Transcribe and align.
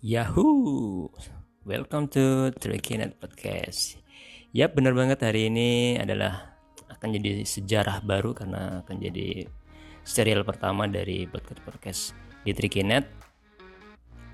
Yahoo! 0.00 1.12
Welcome 1.68 2.08
to 2.16 2.56
Trikinet 2.56 3.20
Podcast. 3.20 4.00
Ya 4.48 4.72
benar 4.72 4.96
banget 4.96 5.20
hari 5.20 5.52
ini 5.52 6.00
adalah 6.00 6.56
akan 6.88 7.20
jadi 7.20 7.44
sejarah 7.44 8.00
baru 8.00 8.32
karena 8.32 8.80
akan 8.80 8.96
jadi 8.96 9.44
serial 10.00 10.48
pertama 10.48 10.88
dari 10.88 11.28
podcast 11.28 11.60
podcast 11.68 12.00
di 12.48 12.56
Trikinet. 12.56 13.04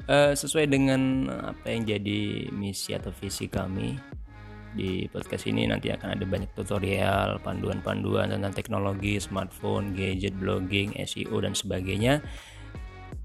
Uh, 0.07 0.39
sesuai 0.39 0.71
dengan 0.71 1.27
apa 1.35 1.67
yang 1.75 1.83
jadi 1.83 2.47
misi 2.55 2.95
atau 2.95 3.11
visi 3.11 3.51
kami 3.51 3.99
di 4.79 5.11
podcast 5.11 5.51
ini 5.51 5.67
nanti 5.67 5.91
akan 5.91 6.15
ada 6.15 6.23
banyak 6.23 6.55
tutorial, 6.55 7.43
panduan-panduan 7.43 8.31
tentang 8.31 8.55
teknologi, 8.55 9.19
smartphone, 9.19 9.99
gadget, 9.99 10.39
blogging, 10.39 10.95
SEO 10.95 11.43
dan 11.43 11.59
sebagainya 11.59 12.23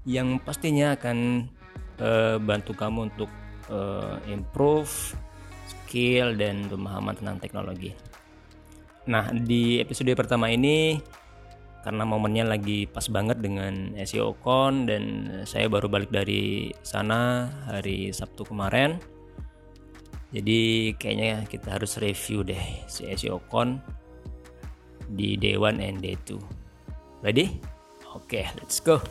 yang 0.02 0.42
pastinya 0.42 0.98
akan 0.98 1.46
uh, 2.02 2.36
bantu 2.42 2.74
kamu 2.74 3.14
untuk 3.14 3.30
uh, 3.70 4.18
improve 4.26 4.90
skill 5.70 6.34
dan 6.34 6.66
pemahaman 6.66 7.14
tentang 7.14 7.38
teknologi. 7.38 7.94
Nah, 9.06 9.30
di 9.30 9.82
episode 9.82 10.10
pertama 10.14 10.50
ini 10.50 10.98
karena 11.82 12.06
momennya 12.06 12.46
lagi 12.46 12.86
pas 12.86 13.10
banget 13.10 13.42
dengan 13.42 13.90
SEO 14.06 14.38
Con 14.38 14.86
dan 14.86 15.26
saya 15.42 15.66
baru 15.66 15.90
balik 15.90 16.14
dari 16.14 16.70
sana 16.86 17.50
hari 17.66 18.14
Sabtu 18.14 18.46
kemarin. 18.46 19.02
Jadi 20.32 20.94
kayaknya 20.96 21.44
kita 21.44 21.76
harus 21.76 21.98
review 21.98 22.46
deh 22.46 22.86
si 22.86 23.10
SEO 23.10 23.42
Con 23.50 23.82
di 25.12 25.34
Day 25.36 25.58
1 25.58 25.82
and 25.82 25.98
Day 26.00 26.14
2. 26.24 26.38
Ready? 27.26 27.58
Oke, 28.14 28.40
okay, 28.40 28.44
let's 28.56 28.78
go. 28.78 29.02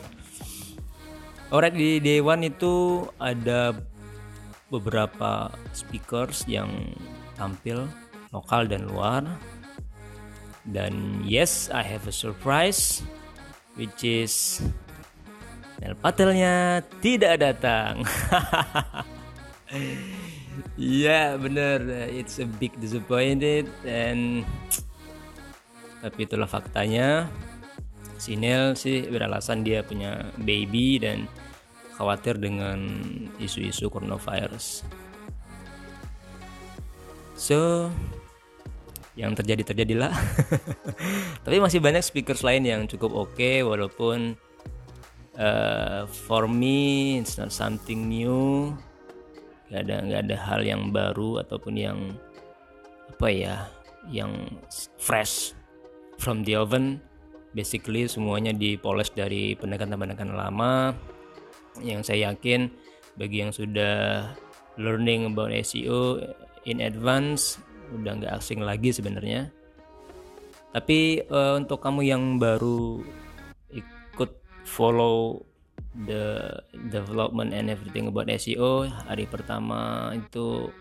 Alright 1.52 1.76
di 1.76 2.00
Dewan 2.00 2.40
itu 2.48 3.04
ada 3.20 3.76
beberapa 4.72 5.52
speakers 5.76 6.48
yang 6.48 6.96
tampil 7.36 7.84
lokal 8.32 8.64
dan 8.64 8.88
luar. 8.88 9.20
Dan 10.64 11.20
yes, 11.20 11.68
I 11.68 11.84
have 11.84 12.08
a 12.08 12.14
surprise 12.14 13.04
which 13.76 14.00
is 14.00 14.64
Nel 15.84 15.92
Patelnya 16.00 16.80
tidak 17.04 17.44
datang. 17.44 18.00
Ya 20.76 20.76
yeah, 20.76 21.28
bener, 21.40 21.80
it's 22.12 22.36
a 22.36 22.44
big 22.44 22.76
disappointed 22.76 23.72
and 23.88 24.44
tapi 26.04 26.28
itulah 26.28 26.44
faktanya. 26.44 27.28
Si 28.20 28.36
Nel 28.36 28.76
sih 28.76 29.08
beralasan 29.08 29.64
dia 29.64 29.80
punya 29.80 30.28
baby 30.44 31.00
dan 31.00 31.24
khawatir 31.96 32.40
dengan 32.40 32.78
isu-isu 33.36 33.92
coronavirus. 33.92 34.86
So, 37.36 37.90
yang 39.12 39.36
terjadi 39.36 39.74
terjadilah. 39.74 40.12
Tapi 41.44 41.56
masih 41.60 41.84
banyak 41.84 42.00
speakers 42.00 42.40
lain 42.40 42.64
yang 42.64 42.80
cukup 42.88 43.12
oke 43.12 43.36
okay, 43.36 43.60
walaupun 43.60 44.38
uh, 45.36 46.08
for 46.08 46.48
me 46.48 47.18
it's 47.20 47.36
not 47.36 47.52
something 47.52 48.08
new. 48.08 48.72
Gak 49.68 49.88
ada 49.88 49.96
gak 50.04 50.20
ada 50.28 50.36
hal 50.36 50.60
yang 50.64 50.92
baru 50.92 51.40
ataupun 51.44 51.74
yang 51.76 51.98
apa 53.12 53.28
ya, 53.28 53.56
yang 54.08 54.32
fresh 54.96 55.52
from 56.16 56.44
the 56.44 56.56
oven. 56.56 57.00
Basically 57.52 58.08
semuanya 58.08 58.56
dipoles 58.56 59.12
dari 59.12 59.52
pendekatan-pendekatan 59.60 60.32
lama 60.32 60.96
yang 61.80 62.04
saya 62.04 62.34
yakin 62.34 62.68
bagi 63.16 63.40
yang 63.40 63.52
sudah 63.52 64.28
learning 64.76 65.32
about 65.32 65.52
SEO 65.64 66.20
in 66.68 66.84
advance 66.84 67.56
udah 67.92 68.12
nggak 68.20 68.34
asing 68.36 68.60
lagi 68.64 68.92
sebenarnya. 68.92 69.48
Tapi 70.72 71.20
uh, 71.28 71.60
untuk 71.60 71.84
kamu 71.84 72.08
yang 72.08 72.40
baru 72.40 73.04
ikut 73.72 74.30
follow 74.64 75.44
the 76.08 76.56
development 76.88 77.52
and 77.52 77.68
everything 77.68 78.08
about 78.08 78.32
SEO 78.32 78.88
hari 79.04 79.28
pertama 79.28 80.12
itu 80.16 80.72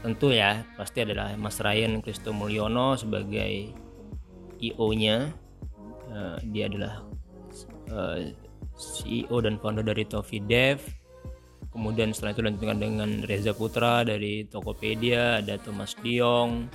tentu 0.00 0.32
ya 0.32 0.64
pasti 0.80 1.04
adalah 1.04 1.36
Mas 1.36 1.60
Ryan 1.60 2.00
Kristo 2.00 2.32
Mulyono 2.32 2.96
sebagai 2.96 3.76
IO-nya 4.56 5.28
uh, 6.08 6.40
dia 6.48 6.72
adalah 6.72 7.04
uh, 7.92 8.16
CEO 8.76 9.40
dan 9.40 9.56
founder 9.58 9.82
dari 9.82 10.04
Tofi 10.04 10.38
Dev. 10.44 10.84
Kemudian 11.72 12.12
setelah 12.12 12.32
itu 12.32 12.40
dilanjutkan 12.40 12.78
dengan 12.80 13.10
Reza 13.28 13.52
Putra 13.52 14.00
dari 14.00 14.48
Tokopedia 14.48 15.44
ada 15.44 15.60
Thomas 15.60 15.92
Diong 16.00 16.68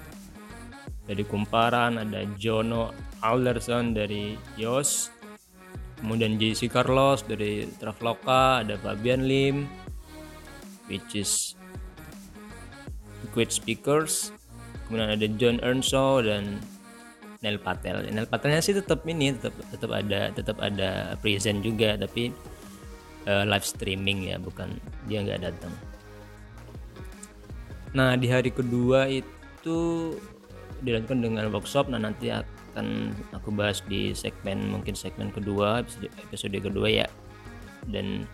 dari 1.10 1.26
Kumparan 1.26 1.98
ada 1.98 2.22
Jono 2.38 2.94
Alderson 3.26 3.98
dari 3.98 4.38
Yos. 4.58 5.10
Kemudian 6.02 6.38
JC 6.38 6.70
Carlos 6.70 7.22
dari 7.26 7.66
Traveloka 7.78 8.66
ada 8.66 8.78
Fabian 8.78 9.26
Lim 9.26 9.66
which 10.90 11.18
is 11.18 11.58
great 13.34 13.50
speakers. 13.54 14.34
Kemudian 14.86 15.14
ada 15.14 15.28
John 15.40 15.58
Earnshaw 15.64 16.26
dan 16.26 16.60
Nel 17.42 17.58
Patel. 17.58 18.06
Nel 18.14 18.30
Patelnya 18.30 18.62
sih 18.62 18.78
tetap 18.78 19.02
ini 19.10 19.34
tetap 19.34 19.54
tetap 19.74 19.92
ada 19.92 20.30
tetap 20.30 20.58
ada 20.62 21.18
present 21.18 21.66
juga 21.66 21.98
tapi 21.98 22.30
uh, 23.26 23.44
live 23.50 23.66
streaming 23.66 24.30
ya 24.30 24.38
bukan 24.38 24.78
dia 25.10 25.26
nggak 25.26 25.42
datang. 25.50 25.74
Nah 27.98 28.14
di 28.14 28.30
hari 28.30 28.54
kedua 28.54 29.10
itu 29.10 29.78
dilanjutkan 30.86 31.22
dengan 31.22 31.50
workshop. 31.50 31.90
Nah 31.90 31.98
nanti 31.98 32.30
akan 32.30 33.10
aku 33.34 33.50
bahas 33.50 33.82
di 33.90 34.14
segmen 34.14 34.70
mungkin 34.70 34.94
segmen 34.94 35.34
kedua 35.34 35.82
episode, 35.82 36.14
episode 36.22 36.58
kedua 36.62 36.88
ya 36.88 37.08
dan 37.90 38.30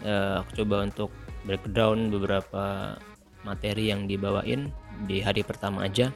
uh, 0.00 0.40
aku 0.40 0.64
coba 0.64 0.88
untuk 0.88 1.12
breakdown 1.44 2.08
beberapa 2.08 2.96
materi 3.44 3.92
yang 3.92 4.08
dibawain 4.08 4.72
di 5.04 5.20
hari 5.20 5.44
pertama 5.44 5.84
aja. 5.84 6.08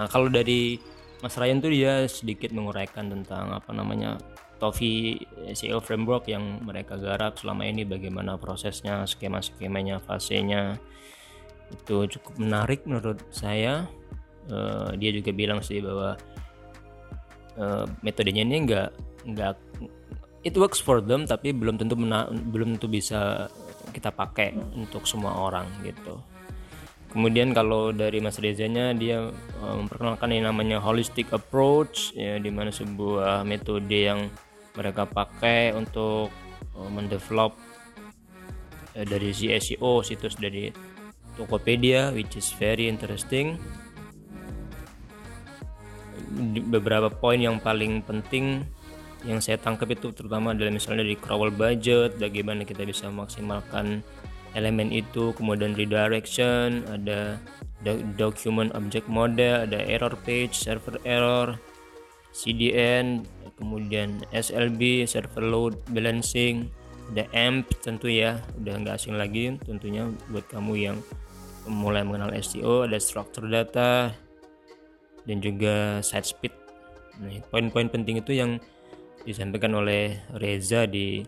Nah 0.00 0.08
kalau 0.08 0.32
dari 0.32 0.80
Mas 1.20 1.36
Ryan 1.36 1.60
tuh 1.60 1.72
dia 1.72 2.08
sedikit 2.08 2.50
menguraikan 2.56 3.12
tentang 3.12 3.52
apa 3.52 3.70
namanya 3.76 4.16
Tofi 4.60 5.16
SEO 5.56 5.80
framework 5.80 6.28
yang 6.28 6.60
mereka 6.60 7.00
garap 7.00 7.40
selama 7.40 7.64
ini 7.64 7.88
bagaimana 7.88 8.36
prosesnya, 8.36 9.08
skema-skemanya, 9.08 10.04
fasenya 10.04 10.76
itu 11.72 12.18
cukup 12.18 12.34
menarik 12.36 12.84
menurut 12.84 13.20
saya. 13.32 13.88
Uh, 14.50 14.92
dia 15.00 15.14
juga 15.16 15.32
bilang 15.32 15.64
sih 15.64 15.80
bahwa 15.80 16.16
uh, 17.56 17.84
metodenya 18.04 18.44
ini 18.44 18.66
enggak 18.66 18.90
enggak 19.24 19.54
it 20.42 20.56
works 20.56 20.80
for 20.80 20.98
them 21.04 21.28
tapi 21.28 21.52
belum 21.52 21.76
tentu 21.76 21.94
belum 22.50 22.76
tentu 22.76 22.88
bisa 22.88 23.46
kita 23.92 24.12
pakai 24.12 24.56
untuk 24.76 25.04
semua 25.08 25.36
orang 25.36 25.68
gitu. 25.84 26.20
Kemudian 27.10 27.50
kalau 27.50 27.90
dari 27.90 28.22
Mas 28.22 28.38
Rezanya 28.38 28.94
dia 28.94 29.34
uh, 29.34 29.74
memperkenalkan 29.82 30.30
yang 30.30 30.46
namanya 30.54 30.78
holistic 30.78 31.34
approach 31.34 32.14
ya 32.14 32.38
di 32.38 32.54
mana 32.54 32.70
sebuah 32.70 33.42
metode 33.42 33.90
yang 33.90 34.30
mereka 34.78 35.10
pakai 35.10 35.74
untuk 35.74 36.30
uh, 36.78 36.90
mendevelop 36.90 37.58
uh, 38.94 39.02
dari 39.02 39.34
SEO 39.34 40.06
situs 40.06 40.38
dari 40.38 40.70
Tokopedia 41.34 42.14
which 42.14 42.38
is 42.38 42.46
very 42.54 42.86
interesting. 42.86 43.58
Beberapa 46.70 47.10
poin 47.10 47.42
yang 47.42 47.58
paling 47.58 48.06
penting 48.06 48.62
yang 49.26 49.42
saya 49.42 49.58
tangkap 49.58 49.90
itu 49.92 50.14
terutama 50.14 50.54
adalah 50.54 50.72
misalnya 50.72 51.04
dari 51.04 51.18
crawl 51.18 51.50
budget, 51.52 52.16
bagaimana 52.16 52.62
kita 52.62 52.86
bisa 52.86 53.10
memaksimalkan 53.10 54.00
elemen 54.58 54.90
itu 54.90 55.30
kemudian 55.34 55.74
redirection 55.76 56.82
ada 56.90 57.38
document 58.18 58.74
object 58.76 59.06
model 59.06 59.64
ada 59.64 59.80
error 59.86 60.12
page 60.26 60.52
server 60.52 60.98
error 61.06 61.56
CDN 62.30 63.26
kemudian 63.58 64.22
SLB 64.32 65.04
server 65.04 65.44
load 65.44 65.74
balancing 65.92 66.70
ada 67.10 67.26
AMP 67.34 67.66
tentu 67.82 68.06
ya 68.06 68.38
udah 68.62 68.74
nggak 68.80 68.94
asing 68.94 69.18
lagi 69.18 69.58
tentunya 69.66 70.06
buat 70.30 70.46
kamu 70.46 70.74
yang 70.78 70.96
mulai 71.66 72.06
mengenal 72.06 72.30
SEO 72.38 72.86
ada 72.86 72.96
structure 73.02 73.44
data 73.44 74.14
dan 75.28 75.38
juga 75.44 76.00
site 76.00 76.28
speed. 76.32 76.54
Nah 77.20 77.36
poin-poin 77.52 77.92
penting 77.92 78.22
itu 78.22 78.32
yang 78.32 78.56
disampaikan 79.28 79.76
oleh 79.76 80.16
Reza 80.32 80.88
di 80.88 81.20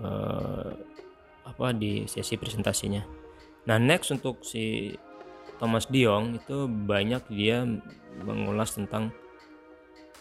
uh, 0.00 0.72
apa 1.58 1.74
di 1.74 2.06
sesi 2.06 2.38
presentasinya. 2.38 3.02
Nah 3.66 3.82
next 3.82 4.14
untuk 4.14 4.46
si 4.46 4.94
Thomas 5.58 5.90
Diong 5.90 6.38
itu 6.38 6.70
banyak 6.70 7.26
dia 7.34 7.66
mengulas 8.22 8.78
tentang 8.78 9.10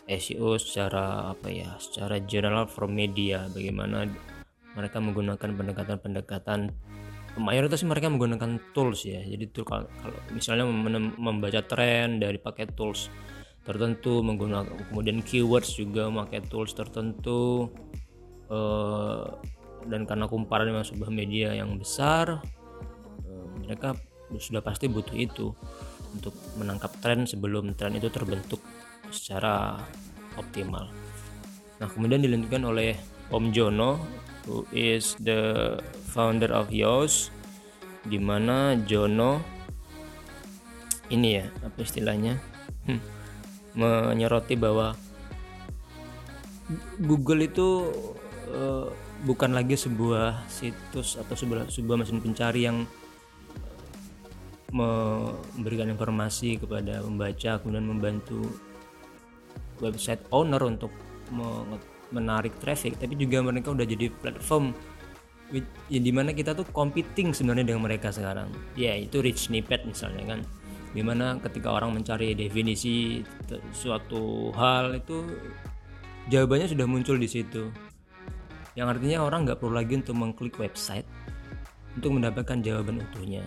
SEO 0.10 0.58
secara 0.58 1.30
apa 1.38 1.48
ya 1.54 1.78
secara 1.78 2.18
general 2.26 2.66
from 2.66 2.98
media 2.98 3.46
bagaimana 3.54 4.10
mereka 4.74 4.98
menggunakan 4.98 5.50
pendekatan-pendekatan 5.54 6.74
mayoritas 7.38 7.86
mereka 7.86 8.10
menggunakan 8.10 8.58
tools 8.74 9.06
ya 9.06 9.22
jadi 9.22 9.46
tuh 9.54 9.68
kalau, 9.68 9.86
misalnya 10.34 10.66
membaca 11.22 11.62
tren 11.62 12.18
dari 12.18 12.42
pakai 12.42 12.72
tools 12.74 13.14
tertentu 13.68 14.24
menggunakan 14.24 14.90
kemudian 14.90 15.22
keywords 15.22 15.76
juga 15.76 16.08
memakai 16.08 16.40
tools 16.48 16.72
tertentu 16.72 17.68
uh, 18.48 19.38
dan 19.88 20.04
karena 20.04 20.28
kumparan 20.28 20.70
memang 20.70 20.88
sebuah 20.88 21.10
media 21.12 21.56
yang 21.56 21.76
besar 21.80 22.44
uh, 23.24 23.48
mereka 23.64 23.96
sudah 24.38 24.60
pasti 24.60 24.92
butuh 24.92 25.16
itu 25.16 25.56
untuk 26.12 26.36
menangkap 26.60 26.92
tren 27.00 27.24
sebelum 27.24 27.76
tren 27.76 27.96
itu 27.96 28.12
terbentuk 28.12 28.60
secara 29.08 29.80
optimal. 30.36 30.92
Nah, 31.78 31.88
kemudian 31.88 32.20
dilanjutkan 32.20 32.64
oleh 32.68 32.98
Om 33.32 33.52
Jono 33.56 34.02
who 34.48 34.64
is 34.72 35.16
the 35.20 35.76
founder 36.12 36.50
of 36.52 36.72
Yos 36.72 37.30
di 38.08 38.16
mana 38.18 38.80
Jono 38.88 39.44
ini 41.12 41.40
ya 41.40 41.46
apa 41.64 41.80
istilahnya 41.84 42.40
hmm, 42.88 43.02
menyoroti 43.76 44.56
bahwa 44.56 44.96
Google 47.00 47.48
itu 47.48 47.92
uh, 48.52 48.92
bukan 49.26 49.56
lagi 49.56 49.74
sebuah 49.74 50.46
situs 50.46 51.18
atau 51.18 51.34
sebuah 51.34 51.72
sebuah 51.72 51.98
mesin 52.06 52.22
pencari 52.22 52.70
yang 52.70 52.86
memberikan 54.70 55.88
informasi 55.88 56.60
kepada 56.60 57.00
pembaca 57.00 57.58
kemudian 57.64 57.88
membantu 57.88 58.52
website 59.80 60.22
owner 60.30 60.60
untuk 60.68 60.92
menarik 62.12 62.56
traffic 62.60 63.00
tapi 63.00 63.16
juga 63.16 63.40
mereka 63.40 63.72
udah 63.72 63.88
jadi 63.88 64.12
platform 64.12 64.76
yang 65.88 66.04
di 66.04 66.12
mana 66.12 66.36
kita 66.36 66.52
tuh 66.52 66.68
competing 66.76 67.32
sebenarnya 67.32 67.72
dengan 67.72 67.88
mereka 67.88 68.12
sekarang. 68.12 68.52
Ya 68.76 69.00
itu 69.00 69.24
rich 69.24 69.48
snippet 69.48 69.88
misalnya 69.88 70.36
kan. 70.36 70.40
Di 70.92 71.00
mana 71.00 71.40
ketika 71.40 71.72
orang 71.72 71.96
mencari 71.96 72.36
definisi 72.36 73.24
suatu 73.72 74.52
hal 74.52 75.00
itu 75.00 75.24
jawabannya 76.28 76.68
sudah 76.68 76.84
muncul 76.84 77.16
di 77.16 77.32
situ 77.32 77.72
yang 78.78 78.94
artinya 78.94 79.26
orang 79.26 79.50
nggak 79.50 79.58
perlu 79.58 79.74
lagi 79.74 79.98
untuk 79.98 80.14
mengklik 80.14 80.54
website 80.62 81.10
untuk 81.98 82.14
mendapatkan 82.14 82.62
jawaban 82.62 83.02
utuhnya. 83.02 83.42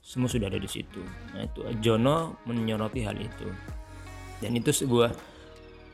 Semua 0.00 0.32
sudah 0.32 0.48
ada 0.48 0.56
di 0.56 0.64
situ. 0.64 1.04
Nah 1.36 1.44
itu 1.44 1.60
Jono 1.84 2.40
menyoroti 2.48 3.04
hal 3.04 3.20
itu. 3.20 3.44
Dan 4.40 4.56
itu 4.56 4.72
sebuah 4.72 5.12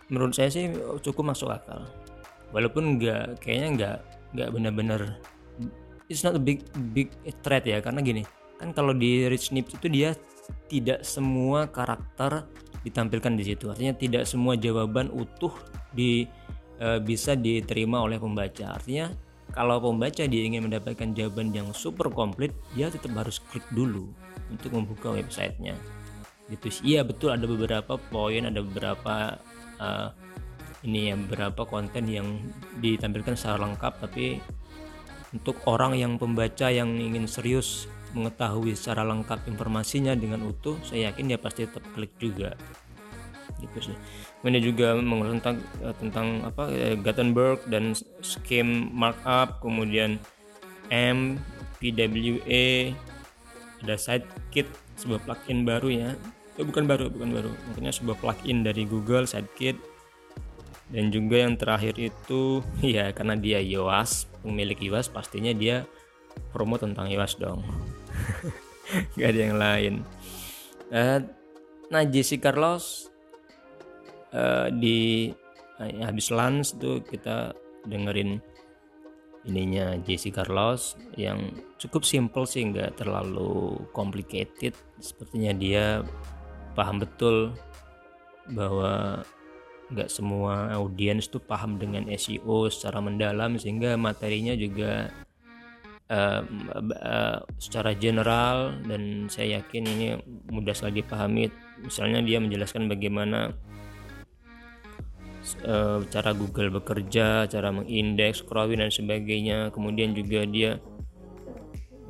menurut 0.06 0.38
saya 0.38 0.54
sih 0.54 0.70
cukup 1.02 1.34
masuk 1.34 1.50
akal. 1.50 1.82
Walaupun 2.54 3.02
nggak 3.02 3.42
kayaknya 3.42 3.68
nggak 3.74 3.96
nggak 4.38 4.48
benar-benar 4.54 5.00
it's 6.06 6.22
not 6.22 6.38
a 6.38 6.40
big 6.40 6.62
big 6.94 7.10
threat 7.42 7.66
ya. 7.66 7.82
Karena 7.82 7.98
gini 8.06 8.22
kan 8.62 8.70
kalau 8.70 8.94
di 8.94 9.26
rich 9.26 9.50
nips 9.50 9.74
itu 9.74 9.90
dia 9.90 10.14
tidak 10.70 11.02
semua 11.02 11.66
karakter 11.66 12.46
ditampilkan 12.86 13.34
di 13.34 13.50
situ. 13.50 13.66
Artinya 13.66 13.98
tidak 13.98 14.30
semua 14.30 14.54
jawaban 14.54 15.10
utuh 15.10 15.50
di 15.90 16.30
e, 16.80 17.00
bisa 17.02 17.34
diterima 17.36 18.02
oleh 18.04 18.20
pembaca. 18.20 18.76
Artinya 18.76 19.12
kalau 19.52 19.80
pembaca 19.80 20.24
dia 20.26 20.42
ingin 20.42 20.66
mendapatkan 20.66 21.14
jawaban 21.14 21.54
yang 21.54 21.70
super 21.72 22.10
komplit 22.10 22.52
dia 22.74 22.90
tetap 22.90 23.14
harus 23.16 23.40
klik 23.52 23.64
dulu 23.72 24.10
untuk 24.50 24.74
membuka 24.74 25.12
websitenya. 25.12 25.76
Gitu 26.46 26.70
iya 26.86 27.02
betul 27.02 27.34
ada 27.34 27.46
beberapa 27.46 27.98
poin 27.98 28.46
ada 28.46 28.62
beberapa 28.62 29.38
uh, 29.82 30.08
ini 30.86 31.10
ya 31.10 31.14
beberapa 31.18 31.66
konten 31.66 32.06
yang 32.06 32.38
ditampilkan 32.78 33.34
secara 33.34 33.66
lengkap 33.66 33.92
tapi 34.06 34.38
untuk 35.34 35.58
orang 35.66 35.98
yang 35.98 36.14
pembaca 36.16 36.70
yang 36.70 36.94
ingin 36.96 37.26
serius 37.26 37.90
mengetahui 38.14 38.72
secara 38.78 39.02
lengkap 39.02 39.50
informasinya 39.50 40.14
dengan 40.14 40.46
utuh 40.46 40.78
saya 40.86 41.10
yakin 41.10 41.34
dia 41.34 41.40
pasti 41.42 41.66
tetap 41.66 41.82
klik 41.92 42.14
juga 42.16 42.54
gitu 43.70 43.92
sih. 43.92 43.96
Kemudian 44.40 44.62
juga 44.62 44.88
mengulas 44.98 45.38
tentang 45.40 45.56
eh, 45.82 45.94
tentang 45.98 46.26
apa 46.46 46.64
eh, 46.70 46.94
Gutenberg 46.94 47.60
dan 47.66 47.96
scheme 48.22 48.92
markup 48.92 49.58
kemudian 49.64 50.20
M 50.92 51.40
PWA 51.82 52.94
ada 53.82 53.96
Sidekit 53.98 54.70
sebuah 54.96 55.20
plugin 55.26 55.66
baru 55.66 55.88
ya. 55.90 56.10
Itu 56.54 56.62
eh, 56.62 56.66
bukan 56.66 56.84
baru 56.86 57.10
bukan 57.10 57.30
baru. 57.34 57.50
Maksudnya 57.70 57.92
sebuah 57.92 58.16
plugin 58.22 58.62
dari 58.62 58.86
Google 58.86 59.26
Sidekit 59.26 59.76
dan 60.86 61.10
juga 61.10 61.42
yang 61.42 61.58
terakhir 61.58 61.98
itu 61.98 62.62
ya 62.84 63.10
karena 63.10 63.34
dia 63.34 63.58
Yoast 63.58 64.30
pemilik 64.46 64.78
Yoast 64.78 65.10
pastinya 65.10 65.50
dia 65.50 65.82
promo 66.54 66.78
tentang 66.78 67.10
Yoast 67.10 67.42
dong. 67.42 67.66
Gak 69.18 69.34
ada 69.34 69.40
yang 69.40 69.58
lain. 69.58 69.94
Nah 71.90 72.02
Jesse 72.06 72.38
Carlos 72.38 73.10
uh, 74.32 74.72
di 74.72 75.30
uh, 75.78 75.90
habis 76.02 76.32
lunch 76.32 76.74
tuh 76.80 77.04
kita 77.04 77.52
dengerin 77.86 78.42
ininya 79.46 79.94
Jesse 80.02 80.34
Carlos 80.34 80.98
yang 81.14 81.54
cukup 81.78 82.02
simple 82.02 82.44
sih 82.50 82.66
nggak 82.66 82.98
terlalu 82.98 83.78
complicated. 83.94 84.74
Sepertinya 84.98 85.54
dia 85.54 86.02
paham 86.74 86.98
betul 86.98 87.54
bahwa 88.50 89.22
nggak 89.86 90.10
semua 90.10 90.74
audiens 90.74 91.30
tuh 91.30 91.38
paham 91.38 91.78
dengan 91.78 92.10
SEO 92.10 92.66
secara 92.66 92.98
mendalam 92.98 93.54
sehingga 93.54 93.94
materinya 93.94 94.58
juga 94.58 95.14
uh, 96.10 96.42
uh, 96.82 97.38
secara 97.62 97.94
general 97.94 98.74
dan 98.82 99.30
saya 99.30 99.62
yakin 99.62 99.84
ini 99.86 100.06
mudah 100.50 100.74
sekali 100.74 101.06
dipahami. 101.06 101.54
Misalnya 101.86 102.18
dia 102.26 102.42
menjelaskan 102.42 102.90
bagaimana 102.90 103.54
uh, 105.62 106.02
cara 106.10 106.34
Google 106.34 106.74
bekerja, 106.74 107.46
cara 107.46 107.68
mengindeks, 107.70 108.42
crawling 108.42 108.82
dan 108.82 108.90
sebagainya. 108.90 109.70
Kemudian 109.70 110.16
juga 110.16 110.42
dia 110.48 110.82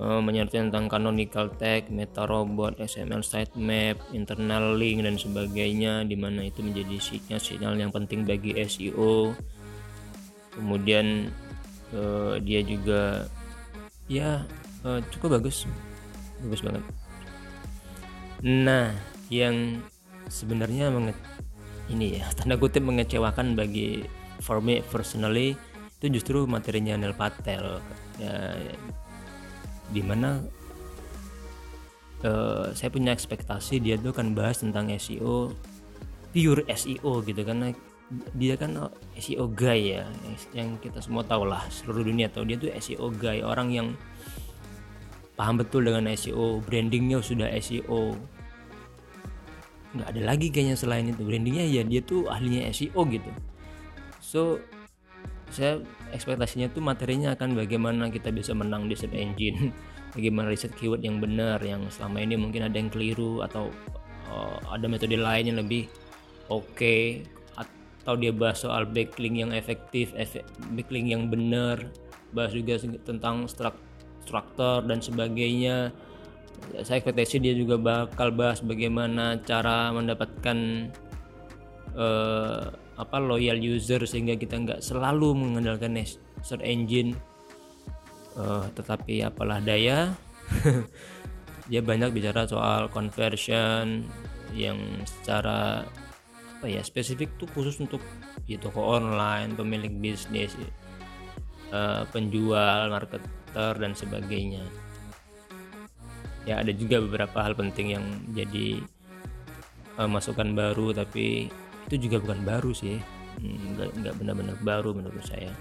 uh, 0.01 0.21
menyertai 0.25 0.71
tentang 0.71 0.89
canonical 0.89 1.53
tag, 1.55 1.93
meta 1.93 2.25
robot, 2.25 2.81
XML 2.81 3.21
sitemap, 3.21 4.01
internal 4.17 4.73
link 4.73 5.05
dan 5.05 5.21
sebagainya 5.21 6.09
di 6.09 6.17
mana 6.17 6.49
itu 6.49 6.65
menjadi 6.65 6.97
sinyal-sinyal 6.97 7.75
yang 7.77 7.93
penting 7.93 8.25
bagi 8.25 8.57
SEO. 8.65 9.37
Kemudian 10.57 11.29
uh, 11.93 12.41
dia 12.41 12.65
juga 12.65 13.29
ya 14.09 14.47
cukup 15.13 15.43
bagus. 15.43 15.69
Bagus 16.41 16.63
banget. 16.65 16.85
Nah, 18.45 18.93
yang 19.33 19.83
sebenarnya 20.29 20.93
ini 21.93 22.21
ya 22.21 22.27
tanda 22.37 22.59
kutip 22.59 22.83
mengecewakan 22.83 23.55
bagi 23.55 24.05
for 24.43 24.61
me 24.61 24.85
personally 24.87 25.57
itu 25.97 26.21
justru 26.21 26.45
materinya 26.45 27.01
Neil 27.01 27.17
Patel. 27.17 27.81
Ya, 28.21 28.53
di 29.89 30.03
mana 30.05 30.45
uh, 32.21 32.69
saya 32.77 32.91
punya 32.93 33.17
ekspektasi 33.17 33.81
dia 33.81 33.97
tuh 33.97 34.13
kan 34.13 34.37
bahas 34.37 34.61
tentang 34.61 34.93
SEO 35.01 35.57
pure 36.37 36.63
SEO 36.69 37.25
gitu 37.25 37.41
karena 37.41 37.73
dia 38.37 38.55
kan 38.61 38.93
SEO 39.19 39.51
guy 39.51 39.99
ya 39.99 40.05
yang 40.55 40.79
kita 40.79 41.01
semua 41.01 41.25
tahu 41.25 41.49
lah 41.49 41.65
seluruh 41.73 42.05
dunia 42.05 42.29
tahu. 42.29 42.45
Dia 42.45 42.61
tuh 42.61 42.71
SEO 42.77 43.09
guy 43.17 43.41
orang 43.41 43.69
yang 43.73 43.89
paham 45.33 45.57
betul 45.61 45.89
dengan 45.89 46.13
SEO 46.13 46.61
brandingnya 46.61 47.25
sudah 47.25 47.49
SEO 47.57 48.17
nggak 49.95 50.09
ada 50.11 50.23
lagi 50.25 50.49
kayaknya 50.51 50.77
selain 50.79 51.07
itu. 51.11 51.23
Brandingnya 51.23 51.67
ya 51.69 51.83
dia 51.87 52.01
tuh 52.03 52.27
ahlinya 52.27 52.71
SEO 52.73 53.03
gitu. 53.07 53.31
So 54.19 54.59
saya 55.51 55.79
ekspektasinya 56.11 56.71
tuh 56.75 56.83
materinya 56.83 57.39
akan 57.39 57.55
bagaimana 57.55 58.11
kita 58.11 58.35
bisa 58.35 58.51
menang 58.51 58.91
di 58.91 58.99
search 58.99 59.15
engine 59.15 59.71
bagaimana 60.17 60.51
riset 60.51 60.75
keyword 60.75 61.07
yang 61.07 61.23
benar 61.23 61.63
yang 61.63 61.87
selama 61.87 62.19
ini 62.19 62.35
mungkin 62.35 62.67
ada 62.67 62.75
yang 62.75 62.91
keliru 62.91 63.47
atau 63.47 63.71
uh, 64.31 64.59
ada 64.75 64.91
metode 64.91 65.15
lain 65.15 65.55
yang 65.55 65.59
lebih 65.63 65.87
oke 66.51 66.67
okay, 66.75 67.23
atau 68.07 68.15
dia 68.15 68.31
bahas 68.31 68.63
soal 68.63 68.87
backlink 68.87 69.35
yang 69.43 69.51
efektif 69.51 70.15
efek, 70.15 70.47
backlink 70.79 71.11
yang 71.11 71.27
benar 71.27 71.91
bahas 72.31 72.55
juga 72.55 72.79
tentang 73.03 73.51
struktur 73.51 74.87
dan 74.87 75.03
sebagainya 75.03 75.91
saya 76.85 77.01
ekspektasi 77.01 77.41
dia 77.41 77.55
juga 77.57 77.81
bakal 77.81 78.35
bahas 78.37 78.61
bagaimana 78.61 79.41
cara 79.41 79.93
mendapatkan 79.95 80.91
uh, 81.97 82.69
apa 82.97 83.17
loyal 83.21 83.57
user 83.61 84.05
sehingga 84.05 84.37
kita 84.37 84.57
nggak 84.61 84.81
selalu 84.85 85.37
mengandalkan 85.37 85.97
search 86.45 86.65
engine. 86.65 87.17
Uh, 88.37 88.69
tetapi 88.77 89.25
apalah 89.25 89.65
daya. 89.65 90.13
Dia 91.73 91.83
banyak 91.83 92.15
bicara 92.15 92.47
soal 92.47 92.87
conversion 92.93 94.07
yang 94.55 94.79
secara 95.03 95.83
apa 96.57 96.67
ya 96.71 96.81
spesifik 96.81 97.35
tuh 97.37 97.51
khusus 97.51 97.77
untuk 97.83 98.01
ya 98.47 98.57
toko 98.57 98.81
online 98.97 99.53
pemilik 99.59 99.91
bisnis 99.91 100.55
uh, 101.75 102.07
penjual 102.15 102.89
marketer 102.89 103.75
dan 103.77 103.93
sebagainya 103.93 104.63
ya 106.47 106.63
ada 106.63 106.71
juga 106.71 107.03
beberapa 107.03 107.43
hal 107.43 107.59
penting 107.59 107.99
yang 107.99 108.07
jadi 108.33 108.81
uh, 109.99 110.09
masukan 110.09 110.55
baru 110.55 110.95
tapi 110.95 111.51
itu 111.91 112.09
juga 112.09 112.23
bukan 112.23 112.41
baru 112.47 112.71
sih. 112.73 113.03
Hmm, 113.37 113.77
nggak 113.77 114.15
benar-benar 114.17 114.57
baru 114.65 114.97
menurut 114.97 115.21
saya. 115.27 115.53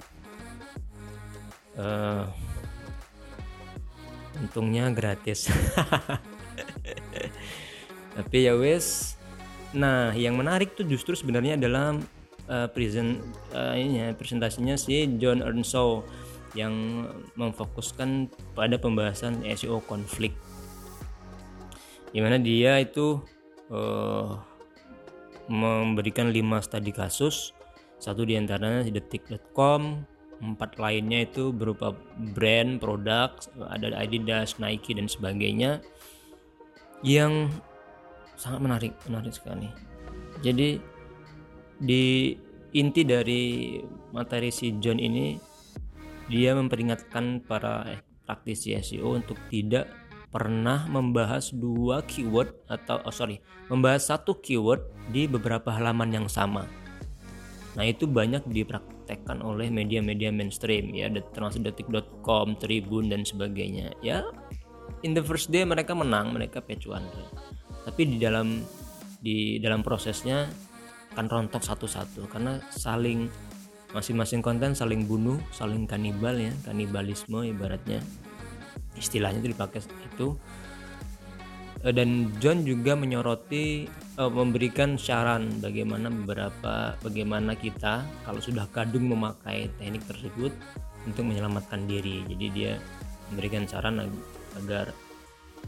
Uh, 1.75 2.23
untungnya 4.39 4.87
gratis. 4.95 5.51
Tapi 8.15 8.47
ya 8.47 8.55
wes 8.55 9.17
nah 9.75 10.15
yang 10.15 10.39
menarik 10.39 10.71
tuh 10.71 10.87
justru 10.87 11.19
sebenarnya 11.19 11.59
adalah 11.59 11.99
uh, 12.47 12.67
present 12.71 13.19
uh, 13.51 13.75
ini 13.75 13.99
ya, 13.99 14.07
presentasinya 14.15 14.79
si 14.79 15.03
John 15.19 15.43
Earnshaw 15.43 15.99
yang 16.55 17.03
memfokuskan 17.35 18.31
pada 18.55 18.79
pembahasan 18.79 19.43
SEO 19.43 19.83
konflik 19.83 20.31
di 22.15 22.23
mana 22.23 22.39
dia 22.39 22.79
itu 22.79 23.19
uh, 23.75 24.39
memberikan 25.51 26.31
5 26.31 26.39
studi 26.63 26.95
kasus 26.95 27.51
satu 27.99 28.23
di 28.23 28.39
antaranya 28.39 28.87
di 28.87 28.95
detik.com 28.95 30.07
empat 30.35 30.79
lainnya 30.79 31.27
itu 31.27 31.55
berupa 31.55 31.95
brand, 32.35 32.79
produk, 32.79 33.31
ada 33.71 33.95
Adidas, 33.95 34.59
Nike 34.59 34.95
dan 34.95 35.07
sebagainya 35.07 35.79
yang 37.03 37.47
sangat 38.35 38.59
menarik, 38.59 38.93
menarik 39.07 39.31
sekali. 39.31 39.71
Jadi 40.43 40.75
di 41.79 42.35
inti 42.75 43.01
dari 43.07 43.79
materi 44.11 44.51
si 44.51 44.75
John 44.83 44.99
ini 44.99 45.39
dia 46.27 46.51
memperingatkan 46.51 47.47
para 47.47 47.95
praktisi 48.27 48.75
SEO 48.75 49.15
untuk 49.15 49.39
tidak 49.47 49.87
pernah 50.29 50.85
membahas 50.89 51.53
dua 51.53 52.03
keyword 52.05 52.51
atau 52.67 52.99
oh 53.05 53.13
sorry 53.13 53.39
membahas 53.71 54.11
satu 54.11 54.37
keyword 54.41 54.83
di 55.13 55.29
beberapa 55.29 55.71
halaman 55.71 56.11
yang 56.11 56.27
sama. 56.27 56.67
Nah 57.75 57.83
itu 57.83 58.07
banyak 58.07 58.47
dipraktekkan 58.47 59.43
oleh 59.43 59.67
media-media 59.67 60.31
mainstream 60.31 60.95
ya 60.95 61.11
termasuk 61.35 61.63
detik.com, 61.63 62.55
Tribun 62.57 63.11
dan 63.11 63.27
sebagainya. 63.27 63.91
Ya 63.99 64.23
in 65.03 65.13
the 65.13 65.23
first 65.23 65.51
day 65.53 65.65
mereka 65.67 65.93
menang, 65.93 66.33
mereka 66.33 66.63
pecuan. 66.63 67.03
Tapi 67.85 68.01
di 68.05 68.17
dalam 68.17 68.63
di 69.21 69.57
dalam 69.61 69.81
prosesnya 69.81 70.45
akan 71.15 71.25
rontok 71.31 71.63
satu-satu 71.63 72.27
karena 72.27 72.59
saling 72.73 73.31
masing-masing 73.95 74.43
konten 74.43 74.75
saling 74.75 75.07
bunuh, 75.07 75.39
saling 75.55 75.87
kanibal 75.87 76.35
ya, 76.35 76.51
kanibalisme 76.67 77.47
ibaratnya. 77.47 78.03
Istilahnya 78.95 79.43
itu 79.43 79.51
dipakai 79.51 79.83
itu 79.83 80.35
Eh, 81.85 81.93
dan 81.93 82.33
John 82.41 82.65
juga 82.65 82.97
menyoroti 82.97 83.85
uh, 84.17 84.25
memberikan 84.25 84.97
saran 84.97 85.61
bagaimana 85.61 86.09
beberapa 86.09 86.97
bagaimana 87.05 87.53
kita 87.53 88.01
kalau 88.25 88.41
sudah 88.41 88.65
kadung 88.73 89.13
memakai 89.13 89.69
teknik 89.77 90.01
tersebut 90.09 90.49
untuk 91.05 91.29
menyelamatkan 91.29 91.85
diri. 91.85 92.25
Jadi 92.25 92.45
dia 92.49 92.73
memberikan 93.29 93.69
saran 93.69 94.01
agar 94.57 94.97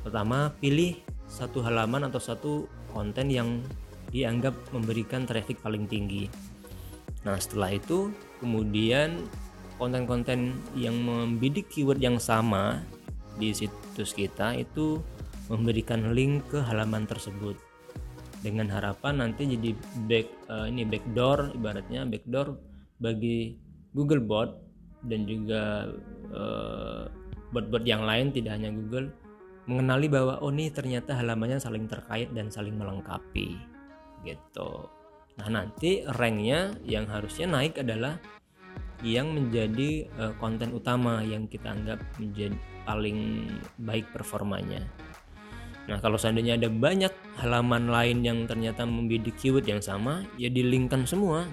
pertama 0.01 0.49
pilih 0.57 0.97
satu 1.29 1.61
halaman 1.61 2.09
atau 2.09 2.17
satu 2.17 2.65
konten 2.89 3.29
yang 3.29 3.61
dianggap 4.09 4.57
memberikan 4.73 5.29
traffic 5.29 5.61
paling 5.61 5.85
tinggi. 5.85 6.25
Nah, 7.29 7.37
setelah 7.37 7.77
itu 7.77 8.09
kemudian 8.41 9.21
konten-konten 9.77 10.57
yang 10.73 10.97
membidik 10.97 11.69
keyword 11.69 12.01
yang 12.01 12.17
sama 12.17 12.81
di 13.37 13.53
situs 13.53 14.13
kita 14.13 14.57
itu 14.57 15.01
memberikan 15.47 16.11
link 16.11 16.49
ke 16.51 16.59
halaman 16.59 17.07
tersebut 17.07 17.55
dengan 18.43 18.69
harapan 18.69 19.23
nanti 19.23 19.49
jadi 19.49 19.73
back 20.05 20.27
uh, 20.51 20.65
ini 20.69 20.85
backdoor 20.85 21.57
ibaratnya 21.57 22.05
backdoor 22.05 22.53
bagi 23.01 23.57
Google 23.93 24.21
Bot 24.21 24.61
dan 25.05 25.25
juga 25.25 25.89
uh, 26.33 27.09
bot-bot 27.53 27.85
yang 27.87 28.03
lain 28.03 28.33
tidak 28.33 28.59
hanya 28.59 28.69
Google 28.73 29.09
mengenali 29.67 30.07
bahwa 30.07 30.39
oh 30.39 30.51
ini 30.51 30.71
ternyata 30.71 31.17
halamannya 31.17 31.59
saling 31.59 31.89
terkait 31.91 32.31
dan 32.31 32.47
saling 32.47 32.75
melengkapi 32.79 33.59
gitu. 34.23 34.87
Nah 35.37 35.47
nanti 35.51 36.01
ranknya 36.07 36.73
yang 36.87 37.05
harusnya 37.05 37.45
naik 37.45 37.77
adalah 37.83 38.17
yang 39.05 39.29
menjadi 39.33 40.09
uh, 40.17 40.33
konten 40.41 40.73
utama 40.73 41.21
yang 41.21 41.45
kita 41.45 41.69
anggap 41.69 42.01
menjadi 42.17 42.57
paling 42.87 43.51
baik 43.77 44.09
performanya. 44.09 44.81
Nah, 45.87 46.03
kalau 46.03 46.19
seandainya 46.19 46.59
ada 46.59 46.67
banyak 46.67 47.13
halaman 47.39 47.87
lain 47.87 48.19
yang 48.19 48.43
ternyata 48.43 48.83
membidik 48.83 49.39
keyword 49.39 49.63
yang 49.63 49.79
sama, 49.79 50.27
ya 50.35 50.51
dilingkan 50.51 51.07
semua. 51.07 51.47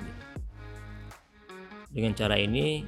Dengan 1.95 2.11
cara 2.19 2.35
ini 2.35 2.83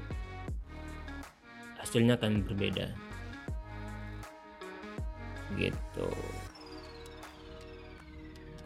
hasilnya 1.78 2.18
akan 2.18 2.42
berbeda. 2.42 2.90
Gitu. 5.54 6.10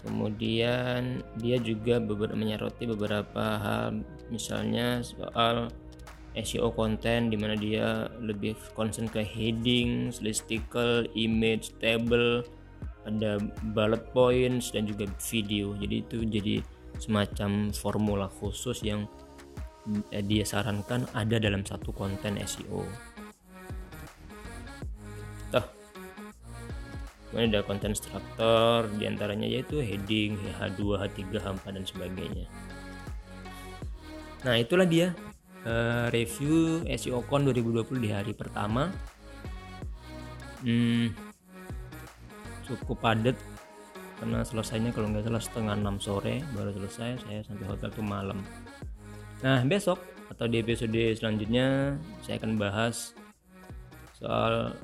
Kemudian 0.01 1.21
dia 1.37 1.61
juga 1.61 2.01
beberapa 2.01 2.33
menyoroti 2.33 2.89
beberapa 2.89 3.61
hal 3.61 4.01
misalnya 4.33 5.05
soal 5.05 5.69
SEO 6.39 6.71
konten 6.71 7.33
di 7.33 7.37
mana 7.37 7.59
dia 7.59 8.07
lebih 8.23 8.55
concern 8.79 9.11
ke 9.11 9.25
heading, 9.25 10.15
listicle, 10.23 11.11
image, 11.19 11.75
table, 11.83 12.47
ada 13.09 13.41
bullet 13.73 14.05
points 14.13 14.73
dan 14.75 14.85
juga 14.85 15.09
video 15.31 15.73
jadi 15.79 16.05
itu 16.05 16.19
jadi 16.29 16.61
semacam 17.01 17.73
formula 17.73 18.27
khusus 18.29 18.85
yang 18.85 19.09
eh, 20.13 20.21
dia 20.21 20.45
sarankan 20.45 21.09
ada 21.17 21.41
dalam 21.41 21.65
satu 21.65 21.95
konten 21.97 22.37
SEO 22.45 22.85
Tuh. 25.51 25.67
Kemudian 27.31 27.51
ada 27.55 27.63
konten 27.63 27.95
struktur 27.95 28.91
di 28.99 29.07
antaranya 29.07 29.47
yaitu 29.47 29.79
heading, 29.79 30.35
H2, 30.59 30.99
H3, 30.99 31.19
H4 31.39 31.67
dan 31.79 31.85
sebagainya. 31.87 32.47
Nah 34.43 34.59
itulah 34.59 34.83
dia 34.83 35.15
uh, 35.67 36.07
review 36.13 36.85
SEO 36.87 37.25
Con 37.27 37.45
2020 37.49 38.01
di 38.01 38.11
hari 38.13 38.33
pertama. 38.33 38.89
Hmm, 40.61 41.11
cukup 42.69 43.01
padat 43.01 43.37
karena 44.21 44.45
selesainya 44.45 44.93
kalau 44.93 45.09
nggak 45.09 45.25
salah 45.25 45.41
setengah 45.41 45.75
enam 45.81 45.97
sore 45.97 46.45
baru 46.53 46.77
selesai 46.77 47.25
saya 47.25 47.41
sampai 47.41 47.65
hotel 47.65 47.89
tuh 47.89 48.05
malam. 48.05 48.37
Nah 49.41 49.65
besok 49.65 49.97
atau 50.29 50.45
di 50.45 50.61
episode 50.61 51.17
selanjutnya 51.17 51.97
saya 52.21 52.37
akan 52.37 52.61
bahas 52.61 53.17
soal 54.21 54.77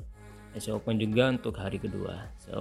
SEO 0.57 0.81
Open 0.81 0.97
juga 0.97 1.29
untuk 1.29 1.53
hari 1.61 1.77
kedua. 1.77 2.33
So 2.41 2.57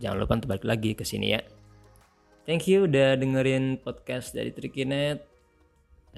jangan 0.00 0.24
lupa 0.24 0.40
untuk 0.40 0.50
balik 0.56 0.64
lagi 0.64 0.96
ke 0.96 1.04
sini 1.04 1.36
ya. 1.36 1.44
Thank 2.48 2.64
you 2.68 2.88
udah 2.88 3.20
dengerin 3.20 3.84
podcast 3.84 4.32
dari 4.32 4.52
Trikinet 4.52 5.33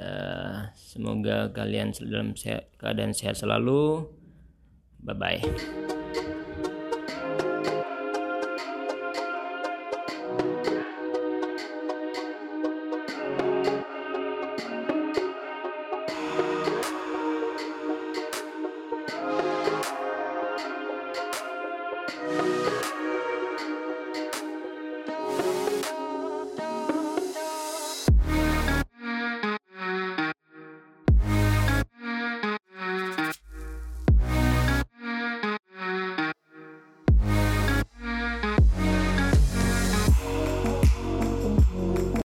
uh, 0.01 0.71
semoga 0.77 1.51
kalian 1.53 1.93
dalam 2.07 2.33
keadaan 2.81 3.13
sehat 3.13 3.41
selalu. 3.41 4.09
Bye 5.07 5.15
bye 5.15 5.96